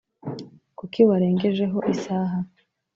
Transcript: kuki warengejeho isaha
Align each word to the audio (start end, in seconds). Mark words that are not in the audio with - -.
kuki 0.77 0.99
warengejeho 1.09 1.77
isaha 1.93 2.37